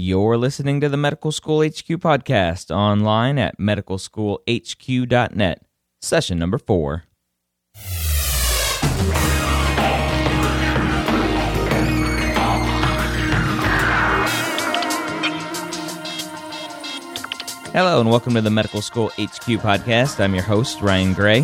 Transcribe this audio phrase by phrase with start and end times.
[0.00, 5.62] You're listening to the Medical School HQ podcast online at medicalschoolhq.net,
[6.00, 7.02] session number four.
[17.72, 20.20] Hello, and welcome to the Medical School HQ podcast.
[20.20, 21.40] I'm your host, Ryan Gray.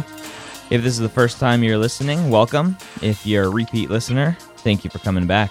[0.70, 2.76] If this is the first time you're listening, welcome.
[3.02, 5.50] If you're a repeat listener, thank you for coming back.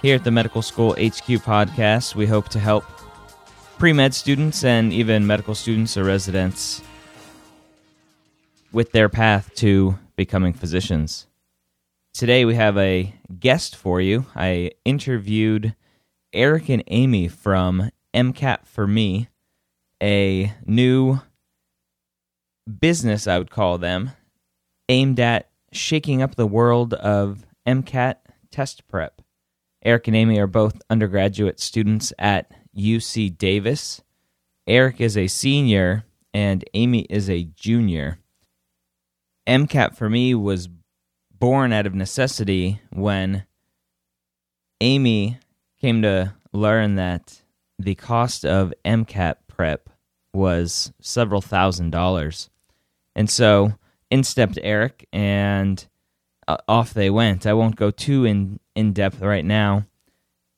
[0.00, 2.84] Here at the Medical School HQ podcast, we hope to help
[3.78, 6.80] pre med students and even medical students or residents
[8.70, 11.26] with their path to becoming physicians.
[12.14, 14.26] Today, we have a guest for you.
[14.36, 15.74] I interviewed
[16.32, 19.28] Eric and Amy from MCAT for Me
[20.00, 21.18] a new
[22.80, 24.12] business, I would call them,
[24.88, 28.16] aimed at shaking up the world of MCAT
[28.52, 29.22] test prep.
[29.84, 34.02] Eric and Amy are both undergraduate students at UC Davis.
[34.66, 38.18] Eric is a senior and Amy is a junior.
[39.46, 40.68] MCAT for me was
[41.38, 43.44] born out of necessity when
[44.80, 45.38] Amy
[45.80, 47.42] came to learn that
[47.78, 49.88] the cost of MCAT prep
[50.32, 52.50] was several thousand dollars.
[53.14, 53.74] And so
[54.10, 55.86] in stepped Eric, and
[56.48, 57.46] uh, off they went.
[57.46, 59.84] I won't go too in, in depth right now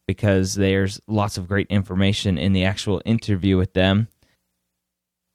[0.07, 4.09] because there's lots of great information in the actual interview with them.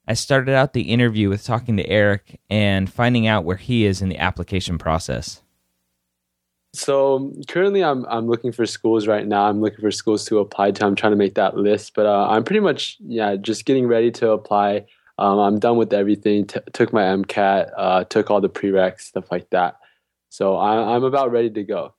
[0.07, 4.01] I started out the interview with talking to Eric and finding out where he is
[4.01, 5.41] in the application process.
[6.73, 9.45] So currently, I'm I'm looking for schools right now.
[9.45, 10.85] I'm looking for schools to apply to.
[10.85, 14.11] I'm trying to make that list, but uh, I'm pretty much yeah, just getting ready
[14.11, 14.85] to apply.
[15.17, 16.45] Um, I'm done with everything.
[16.45, 19.77] T- took my MCAT, uh, took all the prereqs, stuff like that.
[20.35, 21.93] So I, I'm about ready to go.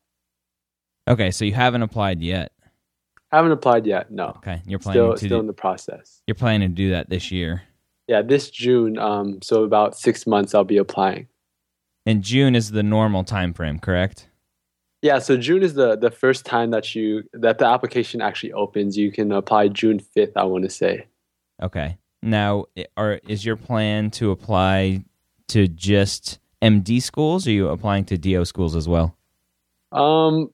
[1.09, 2.53] Okay, so you haven't applied yet.
[3.33, 4.11] Haven't applied yet.
[4.11, 4.35] No.
[4.37, 6.21] Okay, you're planning still to still do, in the process.
[6.27, 7.63] you're planning to do that this year.
[8.09, 8.99] Yeah, this June.
[8.99, 11.29] Um, so about six months, I'll be applying.
[12.05, 14.29] And June is the normal time frame, correct?
[15.01, 18.99] Yeah, so June is the the first time that you that the application actually opens.
[18.99, 20.37] You can apply June fifth.
[20.37, 21.07] I want to say.
[21.63, 21.97] Okay.
[22.23, 22.67] Now,
[22.99, 25.05] are is your plan to apply
[25.49, 29.17] to just MD schools, or are you applying to DO schools as well?
[29.93, 30.51] Um,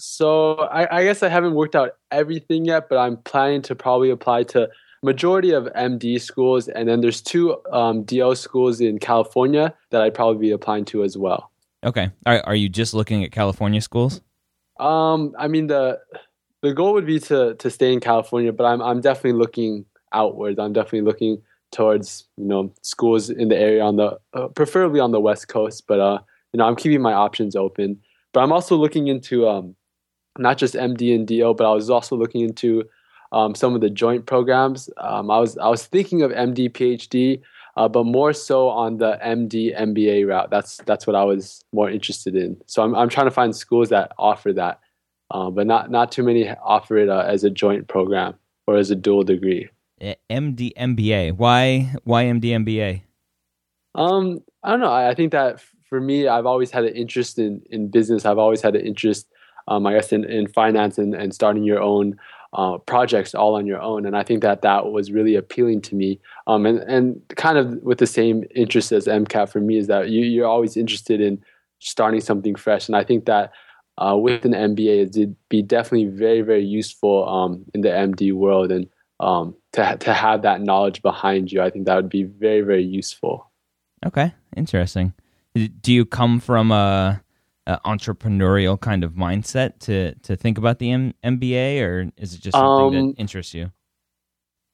[0.00, 4.10] so I, I guess I haven't worked out everything yet, but I'm planning to probably
[4.10, 4.68] apply to
[5.02, 10.14] majority of MD schools, and then there's two um, DO schools in California that I'd
[10.14, 11.50] probably be applying to as well.
[11.84, 12.10] Okay.
[12.26, 14.20] Are are you just looking at California schools?
[14.78, 15.98] Um, I mean the
[16.62, 20.58] the goal would be to to stay in California, but I'm I'm definitely looking outwards.
[20.58, 25.12] I'm definitely looking towards you know schools in the area on the uh, preferably on
[25.12, 26.18] the West Coast, but uh,
[26.52, 28.00] you know I'm keeping my options open.
[28.32, 29.74] But I'm also looking into um,
[30.38, 32.84] not just MD and DO, but I was also looking into
[33.32, 34.90] um, some of the joint programs.
[34.98, 37.40] Um, I was I was thinking of MD PhD,
[37.76, 40.50] uh, but more so on the MD MBA route.
[40.50, 42.56] That's that's what I was more interested in.
[42.66, 44.80] So I'm I'm trying to find schools that offer that,
[45.30, 48.34] uh, but not not too many offer it uh, as a joint program
[48.66, 49.68] or as a dual degree.
[50.00, 51.36] Eh, MD MBA.
[51.36, 53.02] Why why MD MBA?
[53.94, 54.90] Um, I don't know.
[54.90, 58.26] I, I think that for me, I've always had an interest in in business.
[58.26, 59.26] I've always had an interest,
[59.68, 62.16] um, I guess, in, in finance and, and starting your own
[62.52, 64.06] uh, projects all on your own.
[64.06, 66.18] And I think that that was really appealing to me.
[66.46, 70.08] Um, and, and kind of with the same interest as MCAT for me is that
[70.08, 71.42] you, you're always interested in
[71.80, 72.88] starting something fresh.
[72.88, 73.52] And I think that
[73.98, 78.72] uh, with an MBA, it'd be definitely very, very useful um, in the MD world.
[78.72, 78.88] And
[79.20, 82.84] um, to, to have that knowledge behind you, I think that would be very, very
[82.84, 83.50] useful.
[84.04, 85.14] Okay, interesting.
[85.54, 87.22] Do you come from a
[87.66, 92.40] uh, entrepreneurial kind of mindset to to think about the M- MBA, or is it
[92.40, 93.72] just something um, that interests you?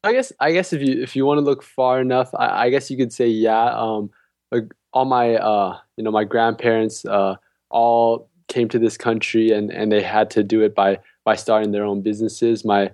[0.04, 2.70] I guess I guess if you if you want to look far enough, I, I
[2.70, 3.72] guess you could say yeah.
[3.74, 4.10] Um,
[4.50, 7.36] like all my uh, you know my grandparents uh,
[7.70, 11.70] all came to this country and and they had to do it by by starting
[11.70, 12.64] their own businesses.
[12.64, 12.90] My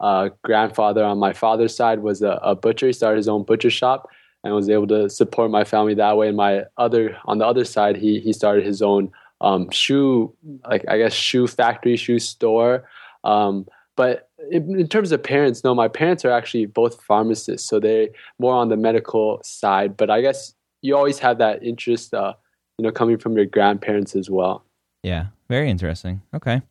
[0.00, 2.86] uh, grandfather on my father's side was a, a butcher.
[2.86, 4.08] He started his own butcher shop
[4.42, 6.28] and was able to support my family that way.
[6.28, 10.34] And my other on the other side, he he started his own um, shoe,
[10.66, 12.88] like I guess shoe factory, shoe store.
[13.24, 13.66] Um,
[13.96, 18.08] but in, in, terms of parents, no, my parents are actually both pharmacists, so they're
[18.38, 19.96] more on the medical side.
[19.96, 22.32] But I guess you always have that interest, uh,
[22.78, 24.64] you know, coming from your grandparents as well.
[25.02, 26.22] Yeah, very interesting.
[26.32, 26.62] Okay.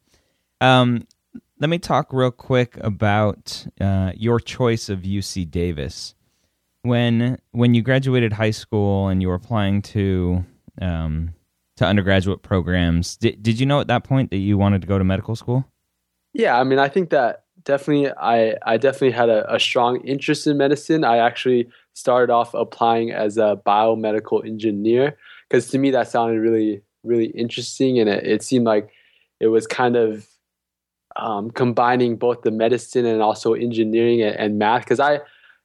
[0.61, 1.05] Um,
[1.59, 6.15] let me talk real quick about uh, your choice of UC Davis.
[6.83, 10.45] When when you graduated high school and you were applying to
[10.81, 11.33] um,
[11.79, 13.15] to undergraduate programs.
[13.15, 15.65] Did, did you know at that point that you wanted to go to medical school?
[16.33, 20.45] Yeah, I mean, I think that definitely, I, I definitely had a, a strong interest
[20.45, 21.05] in medicine.
[21.05, 25.17] I actually started off applying as a biomedical engineer
[25.47, 27.97] because to me that sounded really, really interesting.
[27.97, 28.89] And it, it seemed like
[29.39, 30.27] it was kind of
[31.19, 34.83] um, combining both the medicine and also engineering and, and math.
[34.83, 35.19] Because I,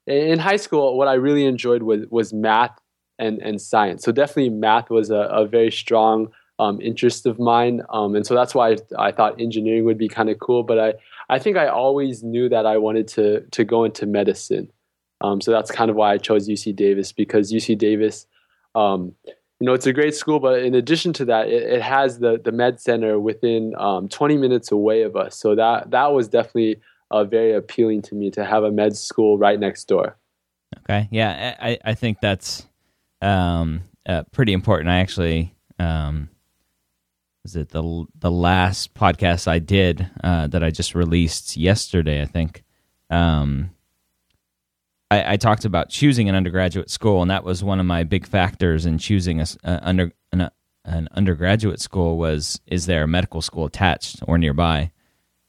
[0.07, 2.79] in high school, what I really enjoyed was, was math
[3.19, 4.03] and and science.
[4.03, 8.33] So definitely math was a, a very strong um, interest of mine, um, and so
[8.33, 10.63] that's why I, I thought engineering would be kind of cool.
[10.63, 10.93] But I
[11.29, 14.71] I think I always knew that I wanted to to go into medicine.
[15.21, 18.27] Um, so that's kind of why I chose UC Davis because UC Davis,
[18.75, 19.13] um,
[19.59, 20.39] you know, it's a great school.
[20.39, 24.37] But in addition to that, it, it has the the med center within um, 20
[24.37, 25.37] minutes away of us.
[25.37, 26.81] So that that was definitely
[27.11, 30.17] uh, very appealing to me to have a med school right next door.
[30.79, 32.67] Okay, yeah, I I think that's
[33.21, 34.89] um, uh, pretty important.
[34.89, 36.29] I actually um,
[37.43, 42.21] was it the the last podcast I did uh, that I just released yesterday.
[42.21, 42.63] I think
[43.09, 43.71] um,
[45.15, 48.27] I, I, talked about choosing an undergraduate school, and that was one of my big
[48.27, 50.49] factors in choosing a, a under an,
[50.83, 52.17] an, undergraduate school.
[52.17, 54.91] Was is there a medical school attached or nearby?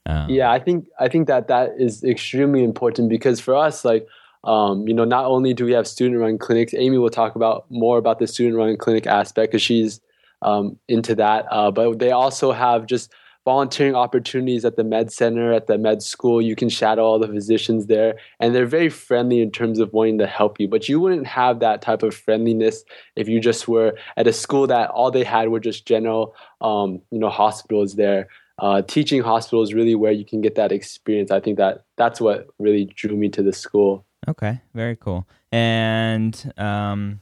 [0.07, 4.07] Um, yeah, I think I think that that is extremely important because for us, like
[4.45, 7.99] um, you know, not only do we have student-run clinics, Amy will talk about more
[7.99, 10.01] about the student-run clinic aspect because she's
[10.43, 11.47] um, into that.
[11.51, 13.13] Uh, but they also have just
[13.47, 16.43] volunteering opportunities at the med center, at the med school.
[16.43, 20.19] You can shadow all the physicians there, and they're very friendly in terms of wanting
[20.19, 20.67] to help you.
[20.67, 22.85] But you wouldn't have that type of friendliness
[23.15, 27.01] if you just were at a school that all they had were just general, um,
[27.13, 28.29] you know, hospitals there.
[28.59, 31.31] Uh, teaching hospital is really where you can get that experience.
[31.31, 34.05] I think that that's what really drew me to the school.
[34.27, 35.29] Okay, very cool.
[35.53, 37.21] And um,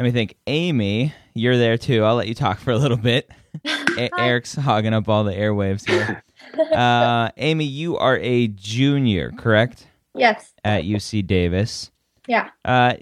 [0.00, 0.36] let me think.
[0.46, 2.04] Amy, you're there too.
[2.04, 3.30] I'll let you talk for a little bit.
[3.66, 6.24] A- Eric's hogging up all the airwaves here.
[6.72, 9.86] Uh, Amy, you are a junior, correct?
[10.16, 10.52] Yes.
[10.64, 11.92] At UC Davis.
[12.26, 12.48] Yeah.
[12.64, 12.94] Uh,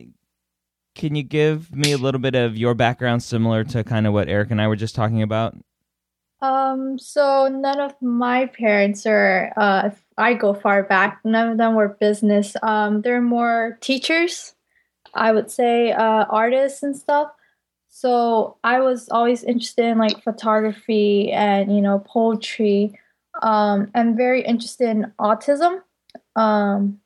[0.94, 4.28] can you give me a little bit of your background, similar to kind of what
[4.28, 5.56] Eric and I were just talking about?
[6.42, 11.58] Um, so none of my parents are, uh, if I go far back, none of
[11.58, 12.54] them were business.
[12.62, 14.54] Um, they're more teachers,
[15.18, 17.30] I would say, uh, artists and stuff.
[17.88, 22.98] So I was always interested in like photography and, you know, poetry,
[23.42, 25.82] um, and very interested in autism.
[26.36, 27.00] Um,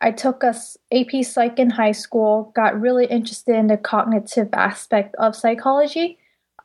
[0.00, 0.54] I took a
[0.92, 6.18] AP Psych in high school, got really interested in the cognitive aspect of psychology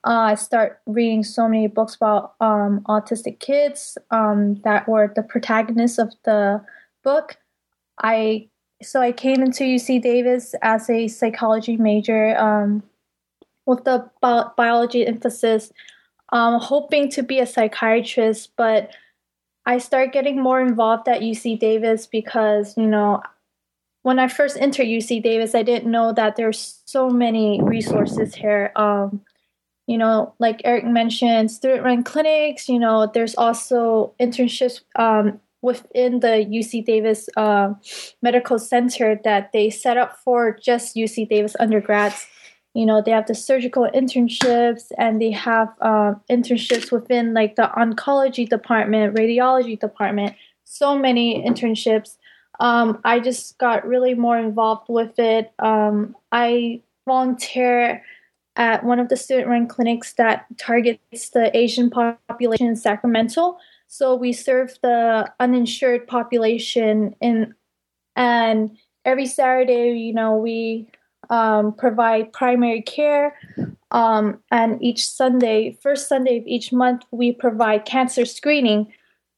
[0.06, 5.24] uh, I start reading so many books about um, autistic kids um, that were the
[5.24, 6.64] protagonists of the
[7.04, 7.38] book.
[8.02, 8.48] I
[8.82, 12.84] so I came into UC Davis as a psychology major um,
[13.66, 15.72] with the bi- biology emphasis,
[16.32, 18.52] um, hoping to be a psychiatrist.
[18.56, 18.92] But
[19.66, 23.22] I started getting more involved at UC Davis because you know
[24.04, 28.72] when I first entered UC Davis, I didn't know that there's so many resources here.
[28.76, 29.22] Um,
[29.88, 36.20] you know, like Eric mentioned, student run clinics, you know, there's also internships um, within
[36.22, 37.74] the UC Davis uh,
[38.22, 42.26] Medical Center that they set up for just UC Davis undergrads.
[42.74, 47.70] You know, they have the surgical internships and they have uh, internships within like the
[47.76, 50.36] oncology department, radiology department.
[50.66, 52.18] so many internships.
[52.60, 55.52] Um, I just got really more involved with it.
[55.60, 58.04] Um, I volunteer
[58.56, 63.58] at one of the student-run clinics that targets the Asian population in Sacramento.
[63.92, 67.56] So we serve the uninsured population in,
[68.16, 70.88] and every Saturday, you know, we
[71.32, 73.36] um, provide primary care.
[73.90, 78.94] Um, and each Sunday, first Sunday of each month, we provide cancer screening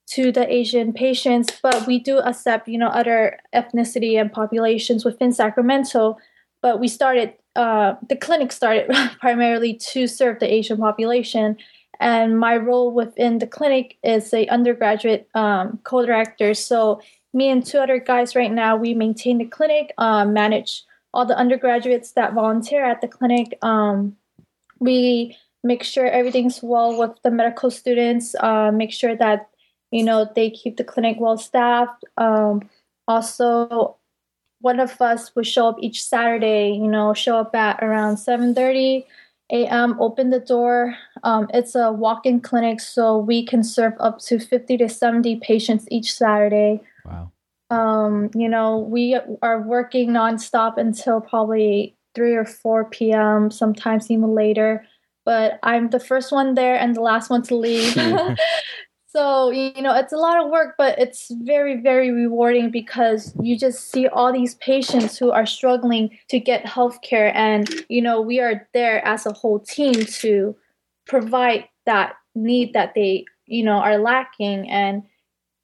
[0.08, 1.58] to the Asian patients.
[1.64, 6.18] But we do accept, you know, other ethnicity and populations within Sacramento.
[6.62, 8.92] But we started, uh, the clinic started
[9.22, 11.56] primarily to serve the Asian population.
[12.02, 16.54] And my role within the clinic is a undergraduate um, co-director.
[16.56, 17.00] So
[17.32, 21.38] me and two other guys right now, we maintain the clinic, uh, manage all the
[21.38, 23.58] undergraduates that volunteer at the clinic.
[23.62, 24.18] Um,
[24.80, 28.36] we make sure everything's well with the medical students.
[28.40, 29.50] Uh, make sure that
[29.92, 32.04] you know they keep the clinic well staffed.
[32.18, 32.68] Um,
[33.08, 33.98] also,
[34.62, 36.72] one of us will show up each Saturday.
[36.72, 39.06] You know, show up at around seven thirty
[39.52, 39.96] a.m.
[40.00, 40.96] Open the door.
[41.24, 45.86] Um, it's a walk-in clinic, so we can serve up to fifty to seventy patients
[45.92, 46.82] each Saturday.
[47.06, 47.32] Wow.
[47.70, 54.36] Um, you know, we are working nonstop until probably 3 or 4 p.m., sometimes even
[54.36, 54.86] later.
[55.24, 57.96] But I'm the first one there and the last one to leave.
[59.14, 63.58] so, you know, it's a lot of work, but it's very, very rewarding because you
[63.58, 67.36] just see all these patients who are struggling to get health care.
[67.36, 70.56] And, you know, we are there as a whole team to
[71.08, 74.70] provide that need that they, you know, are lacking.
[74.70, 75.04] And,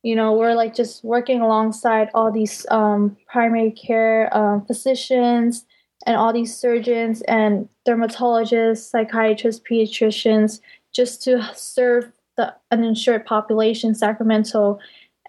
[0.04, 5.66] you know we're like just working alongside all these um, primary care um, physicians
[6.06, 10.62] and all these surgeons and dermatologists psychiatrists pediatricians
[10.94, 14.79] just to serve the uninsured population sacramento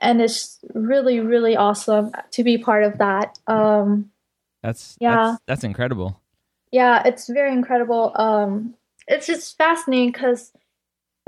[0.01, 3.39] and it's really really awesome to be part of that.
[3.47, 4.11] Um,
[4.63, 5.15] that's yeah.
[5.15, 6.21] that's, that's incredible.
[6.71, 8.13] Yeah it's very incredible.
[8.15, 8.75] Um,
[9.09, 10.53] it's just fascinating because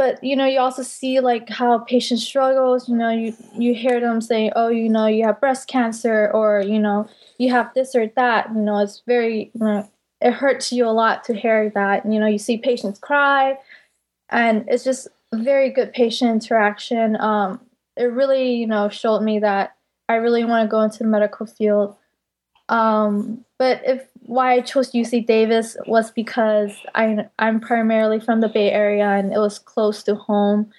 [0.01, 4.01] but you know you also see like how patients struggles you know you you hear
[4.01, 7.07] them say oh you know you have breast cancer or you know
[7.37, 9.87] you have this or that you know it's very you know,
[10.23, 13.59] it hurts you a lot to hear that you know you see patients cry
[14.31, 17.61] and it's just very good patient interaction um
[17.97, 19.77] it really you know showed me that
[20.09, 21.97] i really want to go into the medical field
[22.69, 28.49] um but if why I chose UC Davis was because I I'm primarily from the
[28.49, 30.71] Bay Area and it was close to home.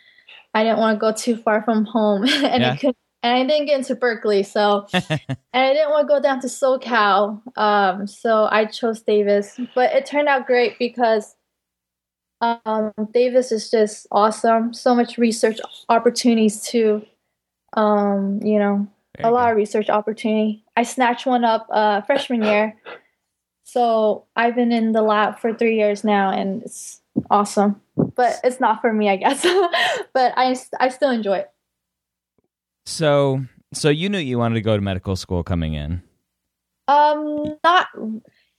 [0.54, 2.76] I didn't want to go too far from home, and yeah.
[2.78, 6.40] could, and I didn't get into Berkeley, so and I didn't want to go down
[6.42, 7.42] to SoCal.
[7.58, 11.36] Um, so I chose Davis, but it turned out great because
[12.42, 14.74] um, Davis is just awesome.
[14.74, 17.06] So much research opportunities too.
[17.74, 18.88] Um, you know,
[19.20, 20.64] a lot of research opportunity.
[20.76, 22.76] I snatched one up uh, freshman year.
[23.64, 27.80] So I've been in the lab for three years now, and it's awesome.
[27.96, 29.44] But it's not for me, I guess.
[30.14, 31.52] but I I still enjoy it.
[32.86, 36.02] So so you knew you wanted to go to medical school coming in.
[36.88, 37.88] Um, not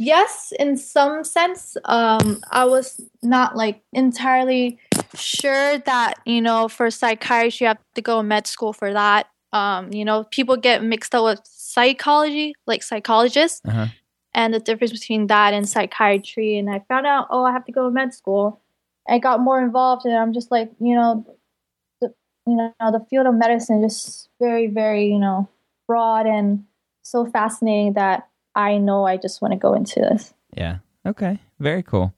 [0.05, 1.77] yes, in some sense.
[1.85, 4.79] Um, I was not like entirely
[5.15, 9.29] sure that you know for psychiatry you have to go med school for that.
[9.53, 13.61] Um, you know, people get mixed up with psychology, like psychologists.
[13.67, 13.87] Uh-huh
[14.35, 16.59] and the difference between that and psychiatry.
[16.59, 18.61] And I found out, oh, I have to go to med school.
[19.09, 21.27] I got more involved, and I'm just like, you know,
[22.01, 22.15] the,
[22.47, 25.49] you know, the field of medicine is very, very, you know,
[25.87, 26.65] broad and
[27.03, 30.35] so fascinating that I know I just want to go into this.
[30.57, 30.79] Yeah.
[31.07, 31.39] Okay.
[31.59, 32.15] Very cool.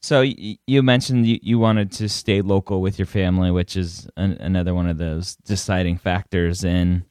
[0.00, 4.08] So y- you mentioned you, you wanted to stay local with your family, which is
[4.16, 7.04] an, another one of those deciding factors in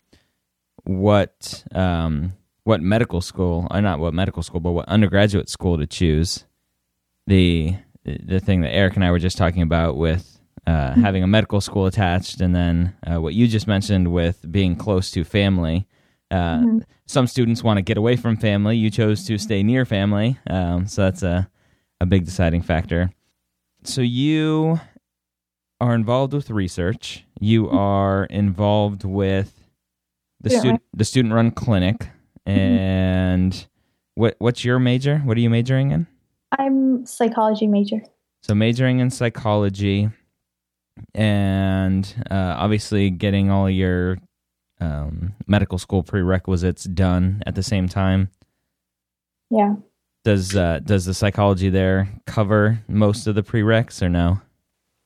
[0.84, 5.78] what um, what medical school, or uh, not what medical school, but what undergraduate school
[5.78, 6.46] to choose.
[7.28, 11.02] The the thing that Eric and I were just talking about with uh, mm-hmm.
[11.02, 15.12] having a medical school attached, and then uh, what you just mentioned with being close
[15.12, 15.88] to family.
[16.30, 16.78] Uh, mm-hmm.
[17.06, 18.78] Some students want to get away from family.
[18.78, 21.50] You chose to stay near family, um, so that's a
[22.00, 23.12] a big deciding factor.
[23.84, 24.80] So you
[25.80, 27.24] are involved with research.
[27.40, 27.78] You mm-hmm.
[27.78, 29.54] are involved with
[30.42, 30.60] the yeah.
[30.60, 32.10] student the student run clinic
[32.48, 32.60] Mm-hmm.
[32.60, 33.68] And
[34.16, 35.20] what what's your major?
[35.20, 36.08] What are you majoring in?
[36.58, 38.02] I'm psychology major.
[38.42, 40.10] So majoring in psychology,
[41.14, 44.18] and uh, obviously getting all your
[44.80, 48.30] um, medical school prerequisites done at the same time.
[49.50, 49.76] Yeah.
[50.24, 54.42] Does uh, does the psychology there cover most of the prereqs or no?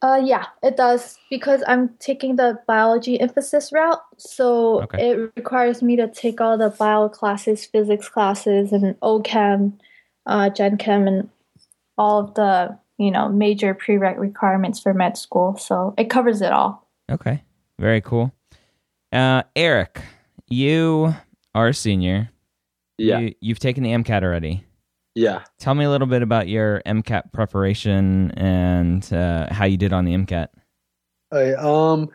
[0.01, 4.01] Uh, yeah, it does because I'm taking the biology emphasis route.
[4.17, 5.11] So Okay.
[5.11, 9.73] it requires me to take all the bio classes, physics classes, and OChem,
[10.25, 11.29] uh, Gen Chem, and
[11.99, 15.55] all of the you know major prereq requirements for med school.
[15.57, 16.87] So it covers it all.
[17.11, 17.43] Okay,
[17.77, 18.33] very cool.
[19.11, 20.01] Uh, Eric,
[20.47, 21.13] you
[21.53, 22.29] are a senior.
[22.97, 24.63] Yeah, You, you've taken the MCAT already.
[25.15, 25.43] yeah.
[25.59, 30.05] Tell me a little bit about your MCAT preparation and uh, how you did on
[30.05, 30.47] the MCAT.
[31.31, 32.09] I, um,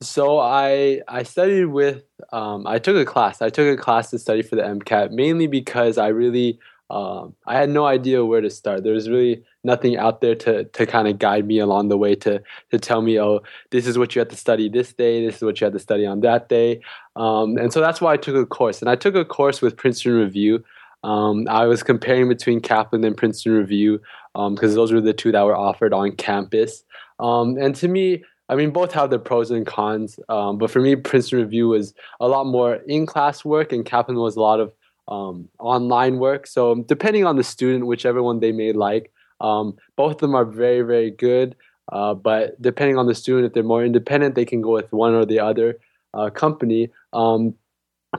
[0.00, 3.40] so I I studied with um I took a class.
[3.42, 6.58] I took a class to study for the MCAT mainly because I really
[6.94, 8.84] um I had no idea where to start.
[8.84, 12.14] There was really nothing out there to to kind of guide me along the way
[12.24, 15.26] to to tell me oh this is what you have to study this day.
[15.26, 16.80] This is what you have to study on that day.
[17.16, 18.80] Um, and so that's why I took a course.
[18.80, 20.64] And I took a course with Princeton Review.
[21.02, 24.00] Um, I was comparing between Kaplan and Princeton Review
[24.34, 26.82] because those were the two that were offered on campus.
[27.18, 30.18] Um, and to me, I mean, both have their pros and cons.
[30.28, 34.18] Um, but for me, Princeton Review was a lot more in class work, and Kaplan
[34.18, 34.72] was a lot of
[35.08, 36.46] um, online work.
[36.46, 40.44] So, depending on the student, whichever one they may like, um, both of them are
[40.44, 41.56] very, very good.
[41.92, 45.14] Uh, but depending on the student, if they're more independent, they can go with one
[45.14, 45.78] or the other
[46.14, 46.90] uh, company.
[47.12, 47.54] Um,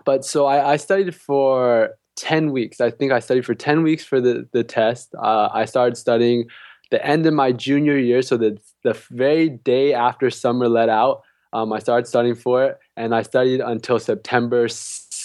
[0.04, 2.80] but so I, I studied for 10 weeks.
[2.80, 5.16] I think I studied for 10 weeks for the, the test.
[5.16, 6.48] Uh, I started studying
[6.92, 11.24] the end of my junior year, so the the very day after summer let out,
[11.52, 14.68] um, I started studying for it, and I studied until September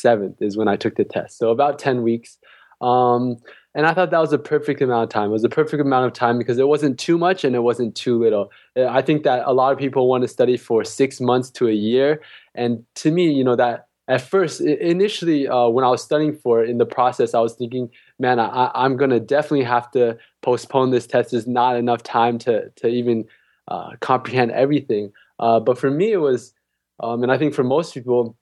[0.00, 1.38] seventh is when I took the test.
[1.38, 2.38] So about ten weeks,
[2.80, 3.36] um,
[3.74, 5.30] and I thought that was a perfect amount of time.
[5.30, 7.94] It was a perfect amount of time because it wasn't too much and it wasn't
[7.94, 8.50] too little.
[8.76, 11.68] Uh, I think that a lot of people want to study for six months to
[11.68, 12.20] a year,
[12.54, 16.62] and to me, you know that at first initially uh, when i was studying for
[16.62, 17.88] it in the process i was thinking
[18.18, 22.38] man I, i'm going to definitely have to postpone this test there's not enough time
[22.40, 23.24] to, to even
[23.68, 26.52] uh, comprehend everything uh, but for me it was
[26.98, 28.36] um, and i think for most people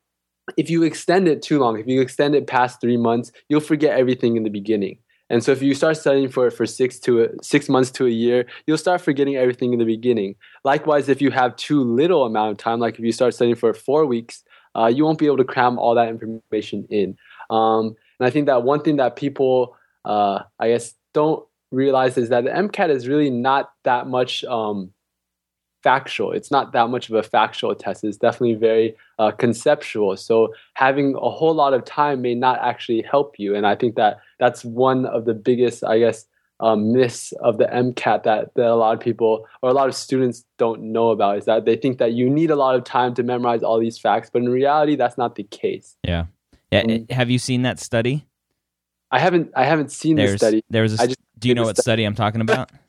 [0.57, 3.99] if you extend it too long if you extend it past three months you'll forget
[3.99, 4.99] everything in the beginning
[5.31, 8.07] and so if you start studying for it for six to a, six months to
[8.07, 12.25] a year you'll start forgetting everything in the beginning likewise if you have too little
[12.25, 14.43] amount of time like if you start studying for four weeks
[14.79, 17.17] uh, you won't be able to cram all that information in.
[17.51, 22.29] Um, and I think that one thing that people, uh, I guess, don't realize is
[22.29, 24.93] that the MCAT is really not that much um,
[25.83, 26.33] factual.
[26.33, 28.05] It's not that much of a factual test.
[28.05, 30.17] It's definitely very uh, conceptual.
[30.17, 33.55] So having a whole lot of time may not actually help you.
[33.55, 36.27] And I think that that's one of the biggest, I guess,
[36.61, 39.95] um, myths of the MCAT that, that a lot of people or a lot of
[39.95, 43.15] students don't know about is that they think that you need a lot of time
[43.15, 45.97] to memorize all these facts, but in reality, that's not the case.
[46.03, 46.27] Yeah.
[46.73, 46.83] Yeah.
[46.83, 47.11] Mm.
[47.13, 48.27] Have you seen that study?
[49.11, 50.63] I haven't I haven't seen the There's study.
[50.69, 52.71] there was a, I just do you know what stu- study I'm talking about?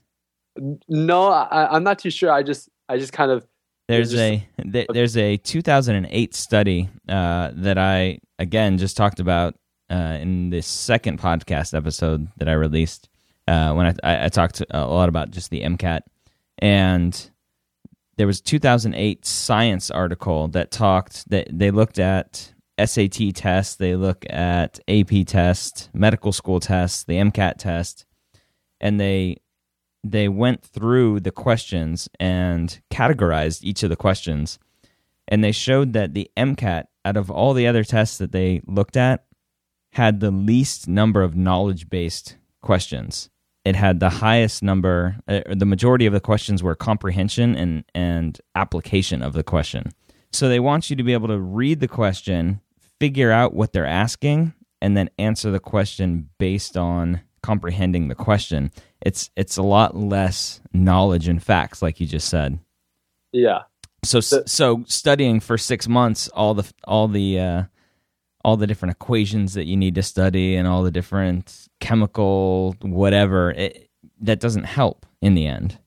[0.90, 2.34] No, I, I'm not too sure.
[2.34, 3.48] I just I just kind of
[3.88, 9.56] There's just- a th- there's a 2008 study uh, that I again just talked about
[9.90, 13.08] uh, in this second podcast episode that I released
[13.48, 16.02] uh, when I, I, I talked a lot about just the MCAT
[16.60, 17.30] and
[18.18, 23.96] there was a 2008 science article that talked that they looked at SAT tests, they
[23.96, 28.06] look at AP test, medical school tests, the MCAT test,
[28.82, 29.38] and they
[30.04, 34.60] they went through the questions and categorized each of the questions
[35.30, 38.98] and they showed that the MCAT out of all the other tests that they looked
[38.98, 39.26] at
[39.94, 43.30] had the least number of knowledge based questions.
[43.64, 48.40] It had the highest number uh, the majority of the questions were comprehension and and
[48.56, 49.92] application of the question.
[50.32, 52.62] So they want you to be able to read the question
[53.00, 58.72] figure out what they're asking and then answer the question based on comprehending the question
[59.02, 62.60] it's it's a lot less knowledge and facts like you just said
[63.32, 63.64] yeah.
[64.04, 67.64] so The- so studying for 6 months all the all the uh
[68.46, 73.52] all the different equations that you need to study and all the different chemical whatever
[73.52, 73.90] it,
[74.22, 75.78] that doesn't help in the end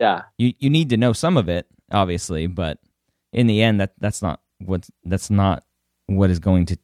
[0.00, 0.22] Yeah.
[0.38, 2.78] you you need to know some of it obviously but
[3.32, 5.64] in the end that that's not what that's not
[6.06, 6.78] what is going to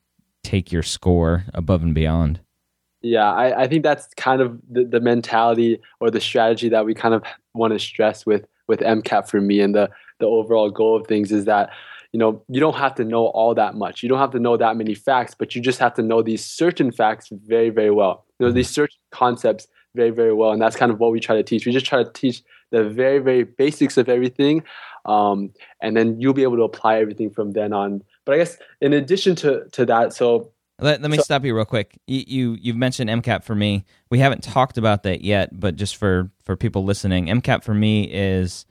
[0.45, 2.41] take your score above and beyond
[3.03, 6.95] Yeah, I, I think that's kind of the, the mentality or the strategy that we
[6.95, 10.97] kind of want to stress with with MCAT for me and the the overall goal
[10.97, 11.71] of things is that
[12.13, 14.03] you know you don't have to know all that much.
[14.03, 16.45] You don't have to know that many facts, but you just have to know these
[16.45, 18.25] certain facts very very well.
[18.39, 21.37] You know these certain concepts very very well, and that's kind of what we try
[21.37, 21.67] to teach.
[21.67, 24.63] We just try to teach the very very basics of everything,
[25.07, 28.03] um, and then you'll be able to apply everything from then on.
[28.25, 31.55] But I guess in addition to to that, so Let, let me So- stop you
[31.55, 31.99] real quick.
[32.07, 33.85] You, you you've mentioned MCAT for me.
[34.11, 38.05] We haven't talked about that yet, but just for for people listening, MCAT for me
[38.13, 38.67] is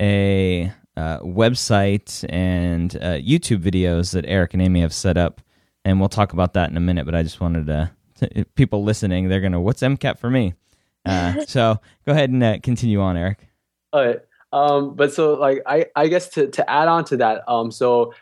[0.00, 5.40] a uh, website and uh, YouTube videos that Eric and Amy have set up,
[5.84, 7.06] and we'll talk about that in a minute.
[7.06, 10.54] But I just wanted to, to people listening, they're gonna, what's MCAT for me?
[11.04, 13.46] Uh, so go ahead and uh, continue on, Eric.
[13.92, 14.20] All right.
[14.52, 18.14] Um, but so like I, I guess to, to add on to that, um, so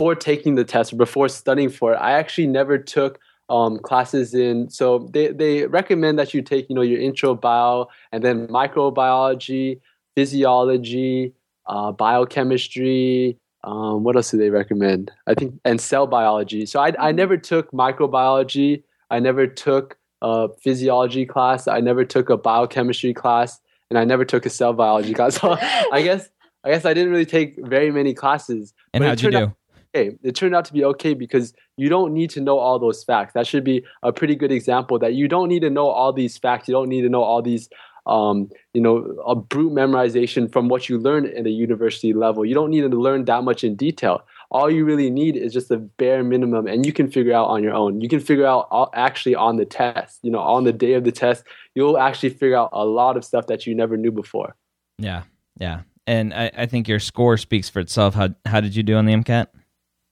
[0.00, 3.18] before taking the test or before studying for it, I actually never took
[3.50, 4.70] um, classes in.
[4.70, 9.78] So they, they recommend that you take, you know, your intro bio and then microbiology,
[10.14, 11.34] physiology,
[11.66, 13.36] uh, biochemistry.
[13.62, 15.12] Um, what else do they recommend?
[15.26, 16.64] I think and cell biology.
[16.64, 17.16] So I, I mm-hmm.
[17.16, 18.82] never took microbiology.
[19.10, 21.68] I never took a physiology class.
[21.68, 23.60] I never took a biochemistry class,
[23.90, 25.38] and I never took a cell biology class.
[25.42, 25.58] So
[25.92, 26.30] I guess
[26.64, 28.72] I guess I didn't really take very many classes.
[28.94, 29.52] And how'd you do?
[29.94, 30.16] Okay.
[30.22, 33.32] It turned out to be okay because you don't need to know all those facts.
[33.34, 36.38] That should be a pretty good example that you don't need to know all these
[36.38, 36.68] facts.
[36.68, 37.68] You don't need to know all these,
[38.06, 42.44] um, you know, a brute memorization from what you learn at a university level.
[42.44, 44.22] You don't need to learn that much in detail.
[44.52, 47.62] All you really need is just a bare minimum, and you can figure out on
[47.62, 48.00] your own.
[48.00, 50.18] You can figure out actually on the test.
[50.22, 51.44] You know, on the day of the test,
[51.76, 54.56] you'll actually figure out a lot of stuff that you never knew before.
[54.98, 55.22] Yeah,
[55.60, 58.14] yeah, and I, I think your score speaks for itself.
[58.14, 59.46] How how did you do on the MCAT?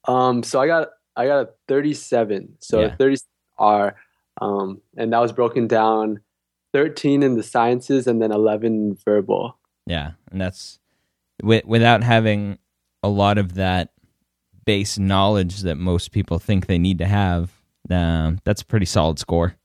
[0.09, 2.57] Um, so I got I got a 37.
[2.59, 2.97] So yeah.
[2.97, 3.17] 30
[3.59, 3.97] R,
[4.41, 6.21] um, and that was broken down
[6.73, 9.59] 13 in the sciences and then 11 verbal.
[9.87, 10.79] Yeah, and that's
[11.43, 12.59] with, without having
[13.03, 13.91] a lot of that
[14.65, 17.51] base knowledge that most people think they need to have.
[17.91, 19.57] Um, that's a pretty solid score.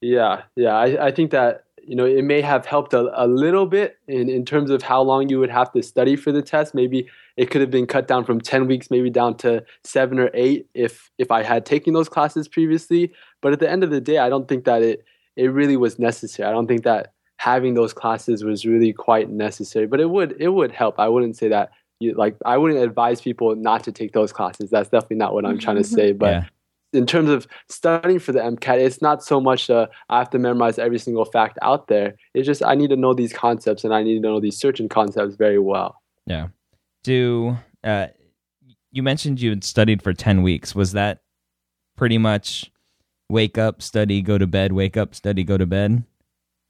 [0.00, 3.66] Yeah, yeah, I, I think that you know it may have helped a, a little
[3.66, 6.74] bit in in terms of how long you would have to study for the test.
[6.74, 10.28] Maybe it could have been cut down from 10 weeks maybe down to 7 or
[10.34, 13.12] 8 if if I had taken those classes previously.
[13.40, 15.04] But at the end of the day I don't think that it
[15.36, 16.48] it really was necessary.
[16.48, 20.48] I don't think that having those classes was really quite necessary but it would it
[20.48, 20.98] would help.
[20.98, 21.70] I wouldn't say that
[22.00, 24.70] you, like I wouldn't advise people not to take those classes.
[24.70, 26.44] That's definitely not what I'm trying to say but yeah.
[26.92, 30.40] in terms of studying for the MCAT it's not so much uh, I have to
[30.40, 32.16] memorize every single fact out there.
[32.34, 34.88] It's just I need to know these concepts and I need to know these certain
[34.88, 36.02] concepts very well.
[36.26, 36.48] Yeah
[37.02, 38.08] do uh,
[38.90, 40.74] you mentioned you had studied for 10 weeks.
[40.74, 41.20] Was that
[41.96, 42.70] pretty much
[43.28, 46.02] wake up study go to bed wake up study go to bed?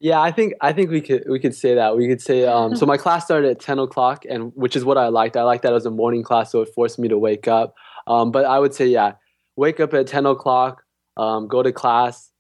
[0.01, 1.97] Yeah i think i think we could we could say that.
[1.97, 4.99] We could say um, so my class started at 10 o'clock and which is what
[4.99, 5.37] i liked.
[5.37, 7.75] I liked that as a morning class so it forced me to wake up.
[8.07, 9.13] Um, but i would say yeah
[9.57, 10.83] wake up at 10 o'clock
[11.17, 12.31] um, go to class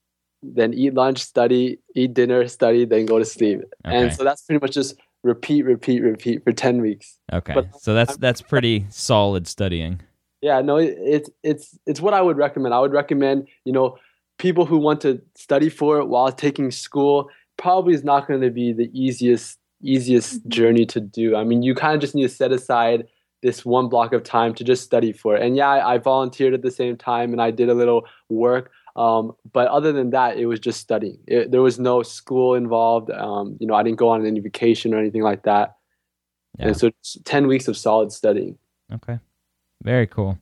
[0.43, 3.61] then eat lunch study eat dinner study then go to sleep.
[3.87, 3.97] Okay.
[3.97, 7.19] and so that's pretty much just repeat, repeat, repeat for ten weeks.
[7.33, 10.01] Okay, but so that's that's pretty solid studying.
[10.41, 12.75] Yeah, no, it, it's it's it's what I would recommend.
[12.75, 13.97] I would recommend you know
[14.39, 18.51] people who want to study for it while taking school probably is not going to
[18.51, 20.49] be the easiest easiest mm-hmm.
[20.49, 21.37] journey to do.
[21.37, 23.07] I mean, you kind of just need to set aside
[23.43, 25.43] this one block of time to just study for it.
[25.43, 28.73] And yeah, I, I volunteered at the same time and I did a little work,
[28.99, 31.21] um, but other than that, it was just studying.
[31.29, 33.13] It, there was no school involved.
[33.13, 35.77] Um, you know, I didn't go on any vacation or anything like that.
[36.59, 36.67] Yeah.
[36.67, 36.91] And so,
[37.25, 38.59] ten weeks of solid studying.
[38.93, 39.21] Okay,
[39.85, 40.37] very cool.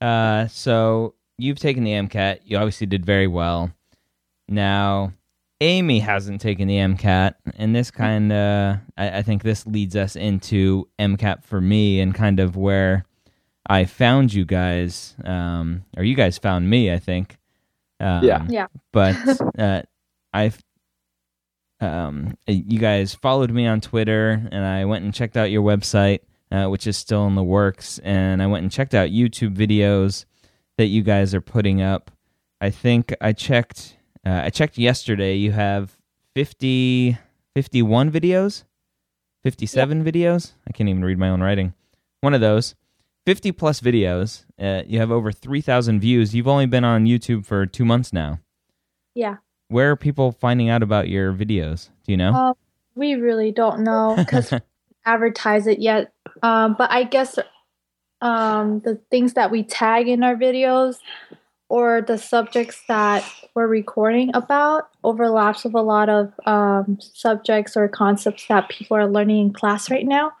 [0.00, 2.40] Uh, so you've taken the MCAT.
[2.44, 3.70] You obviously did very well.
[4.48, 5.12] Now,
[5.60, 10.16] Amy hasn't taken the MCAT, and this kind of, I, I think, this leads us
[10.16, 13.04] into MCAT for me, and kind of where
[13.68, 16.92] I found you guys, um, or you guys found me.
[16.92, 17.38] I think
[18.04, 18.66] um, yeah, yeah.
[18.92, 19.16] But
[19.58, 19.82] uh,
[20.32, 20.62] I've
[21.80, 26.20] um, you guys followed me on Twitter, and I went and checked out your website,
[26.50, 30.24] uh, which is still in the works, and I went and checked out YouTube videos
[30.76, 32.10] that you guys are putting up.
[32.60, 33.96] I think I checked.
[34.24, 35.36] Uh, I checked yesterday.
[35.36, 35.96] You have
[36.34, 37.18] 50,
[37.54, 38.64] 51 videos,
[39.42, 40.10] fifty-seven yeah.
[40.12, 40.52] videos.
[40.66, 41.74] I can't even read my own writing.
[42.20, 42.74] One of those.
[43.26, 44.44] 50 plus videos.
[44.60, 46.34] Uh, you have over 3,000 views.
[46.34, 48.40] You've only been on YouTube for two months now.
[49.14, 49.36] Yeah.
[49.68, 51.88] Where are people finding out about your videos?
[52.04, 52.34] Do you know?
[52.34, 52.54] Uh,
[52.94, 54.52] we really don't know because
[55.06, 56.12] advertise it yet.
[56.42, 57.38] Um, but I guess
[58.20, 60.98] um, the things that we tag in our videos
[61.68, 67.88] or the subjects that we're recording about overlaps with a lot of um, subjects or
[67.88, 70.32] concepts that people are learning in class right now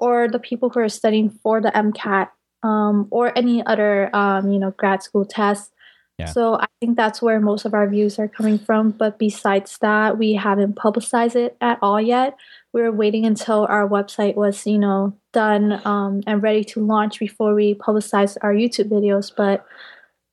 [0.00, 2.28] or the people who are studying for the MCAT
[2.62, 5.70] um, or any other um, you know grad school tests.
[6.18, 6.26] Yeah.
[6.26, 8.90] So I think that's where most of our views are coming from.
[8.90, 12.36] But besides that, we haven't publicized it at all yet.
[12.74, 17.18] We are waiting until our website was you know done um, and ready to launch
[17.18, 19.32] before we publicize our YouTube videos.
[19.34, 19.66] But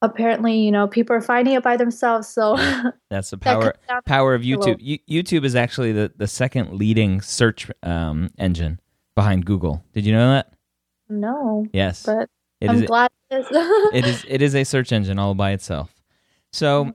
[0.02, 2.56] apparently you know people are finding it by themselves so
[3.10, 3.74] that's the power
[4.06, 8.80] power of youtube YouTube is actually the, the second leading search um, engine
[9.18, 9.84] behind Google.
[9.94, 10.54] Did you know that?
[11.10, 12.04] No, Yes.
[12.06, 12.30] but
[12.62, 13.48] It I'm is- glad it is.
[13.94, 15.92] it is it is a search engine all by itself.
[16.54, 16.94] So,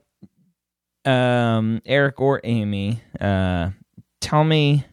[1.05, 3.71] um, Eric or Amy, uh,
[4.21, 4.85] tell me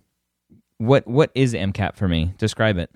[0.79, 2.35] what what is MCAT for me?
[2.37, 2.90] Describe it.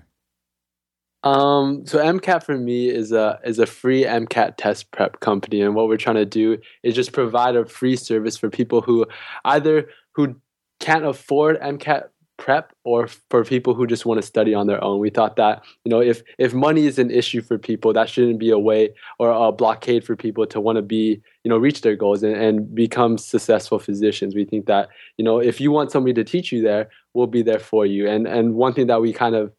[1.23, 5.75] Um, so MCAT for me is a is a free MCAT test prep company, and
[5.75, 9.05] what we're trying to do is just provide a free service for people who
[9.45, 10.35] either who
[10.81, 14.99] can't afford MCAT prep or for people who just want to study on their own.
[14.99, 18.39] We thought that you know if if money is an issue for people, that shouldn't
[18.39, 21.81] be a way or a blockade for people to want to be you know reach
[21.81, 24.35] their goals and, and become successful physicians.
[24.35, 27.41] We think that you know if you want somebody to teach you there, we'll be
[27.41, 28.07] there for you.
[28.07, 29.53] And and one thing that we kind of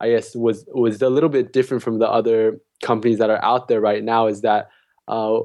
[0.00, 3.68] I guess was was a little bit different from the other companies that are out
[3.68, 4.68] there right now is that
[5.08, 5.40] uh,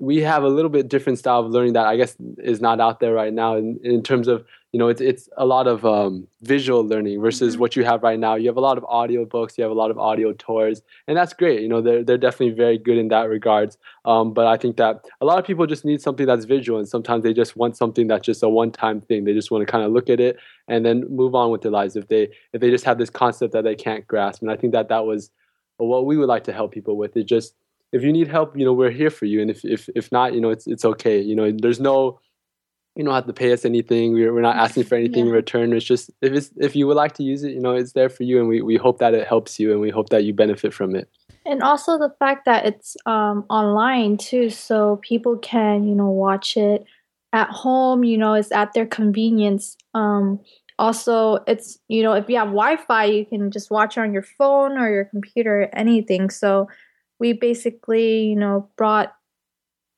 [0.00, 3.00] we have a little bit different style of learning that I guess is not out
[3.00, 6.26] there right now in, in terms of you know it's it's a lot of um,
[6.42, 7.60] visual learning versus Mhm.
[7.60, 8.34] what you have right now.
[8.36, 11.16] You have a lot of audio books, you have a lot of audio tours, and
[11.16, 11.60] that's great.
[11.60, 13.76] You know they're they're definitely very good in that regards.
[14.04, 16.88] Um, but I think that a lot of people just need something that's visual, and
[16.88, 19.24] sometimes they just want something that's just a one time thing.
[19.24, 21.72] They just want to kind of look at it and then move on with their
[21.72, 24.40] lives if they if they just have this concept that they can't grasp.
[24.40, 25.30] And I think that that was
[25.78, 27.16] what we would like to help people with.
[27.16, 27.54] is just
[27.92, 29.40] if you need help, you know, we're here for you.
[29.40, 31.20] And if if if not, you know, it's it's okay.
[31.20, 32.20] You know, there's no
[32.96, 34.12] you don't have to pay us anything.
[34.12, 35.72] We're we're not asking for anything in return.
[35.72, 38.08] It's just if it's if you would like to use it, you know, it's there
[38.08, 40.34] for you and we, we hope that it helps you and we hope that you
[40.34, 41.08] benefit from it.
[41.46, 46.56] and also the fact that it's um, online too, so people can you know watch
[46.56, 46.84] it
[47.32, 48.04] at home.
[48.04, 49.76] You know, it's at their convenience.
[49.94, 50.40] Um,
[50.78, 54.22] also, it's you know if you have Wi-Fi, you can just watch it on your
[54.22, 56.28] phone or your computer, anything.
[56.28, 56.68] So
[57.20, 59.14] we basically you know brought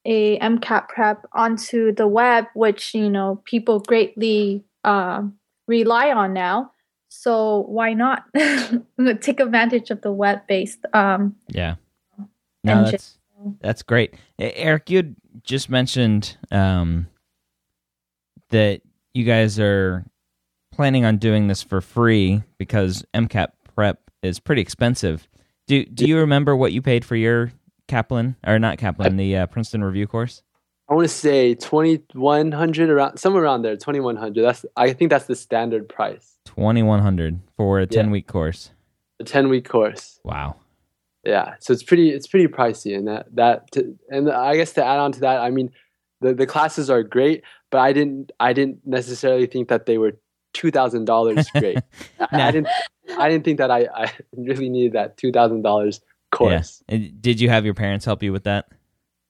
[0.05, 5.35] a MCAT prep onto the web, which you know people greatly um,
[5.67, 6.73] rely on now.
[7.09, 8.25] So why not
[9.21, 11.77] take advantage of the web-based um, Yeah.
[12.65, 12.91] No, Engine.
[12.91, 13.19] that's
[13.61, 14.15] that's great.
[14.39, 17.09] Eric, you just mentioned um,
[18.51, 18.83] that
[19.15, 20.05] you guys are
[20.73, 25.29] planning on doing this for free because MCAT prep is pretty expensive.
[25.73, 27.51] Do Do you remember what you paid for your
[27.89, 30.43] Kaplan or not Kaplan, the uh, Princeton Review course?
[30.87, 34.43] I want to say twenty one hundred around somewhere around there, twenty one hundred.
[34.43, 36.37] That's I think that's the standard price.
[36.45, 38.71] Twenty one hundred for a ten week course.
[39.19, 40.21] A ten week course.
[40.25, 40.57] Wow.
[41.25, 44.85] Yeah, so it's pretty it's pretty pricey, and that that to, and I guess to
[44.85, 45.71] add on to that, I mean,
[46.21, 50.19] the the classes are great, but I didn't I didn't necessarily think that they were
[50.53, 51.79] two thousand dollars great.
[52.21, 52.69] I, I didn't
[53.19, 56.83] I didn't think that I, I really needed that two thousand dollars course.
[56.89, 58.69] And Did you have your parents help you with that?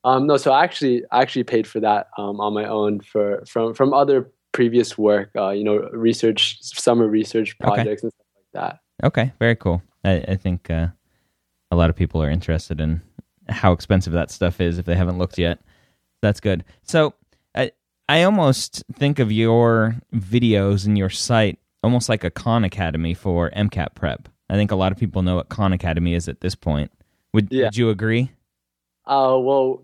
[0.05, 3.45] Um, no, so I actually I actually paid for that um, on my own for
[3.47, 7.75] from from other previous work, uh, you know, research summer research Okay.
[7.75, 9.07] projects and stuff like that.
[9.07, 9.83] Okay, very cool.
[10.05, 10.88] I, I think uh,
[11.71, 13.01] a lot of people are interested in
[13.49, 15.59] how expensive that stuff is if they haven't looked yet.
[16.21, 16.64] That's good.
[16.83, 17.14] So
[17.55, 17.73] I
[18.09, 23.51] I almost think of your videos and your site almost like a Khan Academy for
[23.51, 24.29] MCAT prep.
[24.49, 26.90] I think a lot of people know what Khan Academy is at this point.
[27.33, 27.66] Would Yeah.
[27.66, 28.31] Would you agree?
[29.07, 29.83] Uh, well,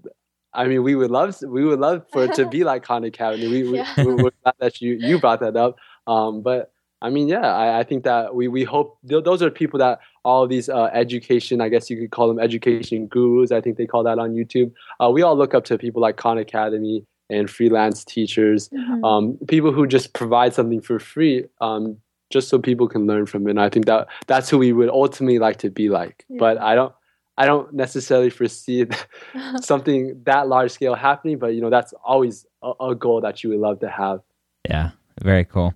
[0.52, 3.48] I mean, we would love we would love for it to be like Khan Academy.
[3.48, 3.94] We, we, Yeah.
[3.98, 5.76] we we're glad that you you brought that up.
[6.06, 9.50] Um, but I mean, yeah, I, I think that we we hope th- those are
[9.50, 13.52] people that all of these uh, education, I guess you could call them education gurus.
[13.52, 14.72] I think they call that on YouTube.
[15.00, 19.04] Uh, we all look up to people like Khan Academy and freelance teachers, Mhm.
[19.04, 21.98] um, people who just provide something for free, um,
[22.30, 23.50] just so people can learn from it.
[23.50, 26.24] And I think that that's who we would ultimately like to be like.
[26.28, 26.38] Yeah.
[26.38, 26.92] But I don't.
[27.40, 28.84] I don't necessarily foresee
[29.60, 33.50] something that large scale happening, but you know that's always a, a goal that you
[33.50, 34.20] would love to have.
[34.68, 34.90] Yeah,
[35.22, 35.72] very cool.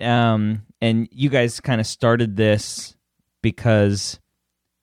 [0.00, 2.96] Um, and you guys kind of started this
[3.42, 4.18] because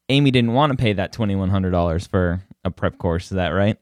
[0.07, 3.25] Amy didn't want to pay that twenty one hundred dollars for a prep course.
[3.25, 3.77] Is that right?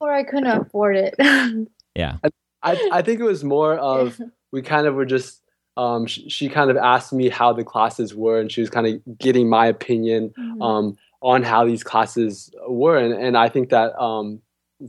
[0.00, 1.14] Or I couldn't afford it.
[1.96, 2.18] Yeah.
[2.62, 4.20] I I think it was more of
[4.52, 5.42] we kind of were just
[5.76, 8.86] um, sh- she kind of asked me how the classes were, and she was kind
[8.86, 10.62] of getting my opinion Mhm.
[10.62, 14.40] um, on how these classes were, and, and I think that um,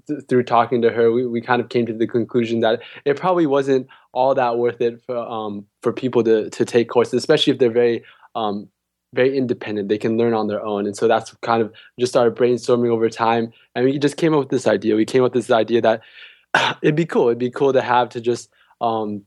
[0.08, 3.17] th- through talking to her, we, we kind of came to the conclusion that it
[3.17, 7.52] probably wasn't all that worth it for um, for people to to take courses, especially
[7.54, 8.04] if they're very
[8.36, 8.69] um,
[9.13, 9.89] very independent.
[9.89, 13.10] They can learn on their own, and so that's kind of just started brainstorming over
[13.10, 14.95] time, and we just came up with this idea.
[14.95, 16.02] We came up with this idea that
[16.82, 17.28] it'd be cool.
[17.28, 19.24] It'd be cool to have to just um,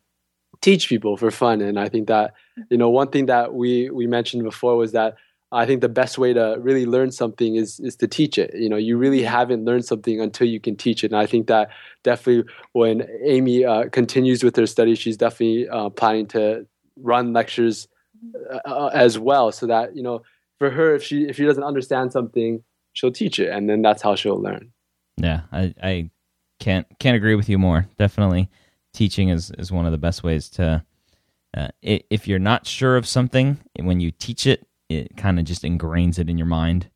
[0.61, 2.35] teach people for fun, and I think that
[2.71, 5.17] you know one thing that we we mentioned before was that
[5.53, 8.55] I think the best way to really learn something is is to teach it.
[8.55, 11.47] You know, you really haven't learned something until you can teach it, and I think
[11.49, 11.71] that
[12.03, 16.67] definitely when Amy uh, continues with her studies, she's definitely uh, planning to
[16.97, 17.89] run lectures
[18.65, 20.23] uh, as well, so that you know,
[20.59, 24.03] for her, if she if she doesn't understand something, she'll teach it, and then that's
[24.03, 24.73] how she'll learn.
[25.17, 26.11] Yeah, I, I
[26.61, 27.87] can't can't agree with you more.
[27.99, 28.51] Definitely,
[28.93, 30.85] teaching is is one of the best ways to.
[31.57, 35.63] Uh, if you're not sure of something, when you teach it, it kind of just
[35.63, 36.91] ingrains it in your mind.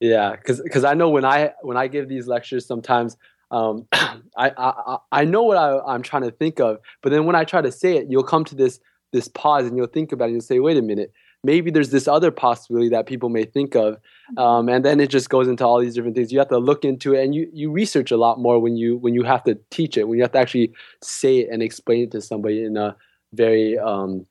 [0.00, 3.16] Yeah, because because I know when I when I give these lectures, sometimes
[3.52, 7.36] um, I, I I know what I, I'm trying to think of, but then when
[7.36, 8.80] I try to say it, you'll come to this
[9.12, 10.28] this pause and you'll think about it.
[10.28, 11.12] and You'll say, "Wait a minute,
[11.44, 13.98] maybe there's this other possibility that people may think of,"
[14.36, 16.32] um, and then it just goes into all these different things.
[16.32, 18.96] You have to look into it, and you you research a lot more when you
[18.96, 20.72] when you have to teach it, when you have to actually
[21.02, 22.96] say it and explain it to somebody in a
[23.32, 24.26] very um,